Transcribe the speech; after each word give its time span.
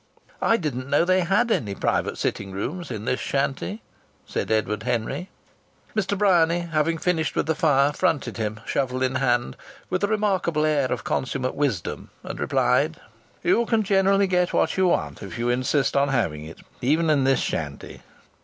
"I 0.41 0.57
didn't 0.57 0.89
know 0.89 1.05
they 1.05 1.19
had 1.21 1.51
any 1.51 1.75
private 1.75 2.17
sitting 2.17 2.51
rooms 2.51 2.89
in 2.89 3.05
this 3.05 3.19
shanty," 3.19 3.83
said 4.25 4.49
Edward 4.49 4.81
Henry. 4.81 5.29
Mr. 5.95 6.17
Bryany, 6.17 6.61
having 6.61 6.97
finished 6.97 7.35
with 7.35 7.45
the 7.45 7.53
fire, 7.53 7.93
fronted 7.93 8.37
him, 8.37 8.61
shovel 8.65 9.03
in 9.03 9.13
hand, 9.13 9.55
with 9.91 10.03
a 10.03 10.07
remarkable 10.07 10.65
air 10.65 10.91
of 10.91 11.03
consummate 11.03 11.53
wisdom, 11.53 12.09
and 12.23 12.39
replied: 12.39 12.97
"You 13.43 13.67
can 13.67 13.83
generally 13.83 14.25
get 14.25 14.53
what 14.53 14.75
you 14.75 14.87
want, 14.87 15.21
if 15.21 15.37
you 15.37 15.49
insist 15.49 15.95
on 15.95 16.07
having 16.09 16.45
it, 16.45 16.61
even 16.81 17.11
in 17.11 17.23
this 17.23 17.39
'shanty.'" 17.39 18.01